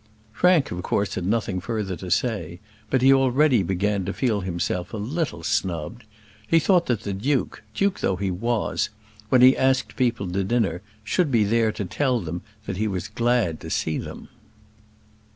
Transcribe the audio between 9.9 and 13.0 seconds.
people to dinner should be there to tell them that he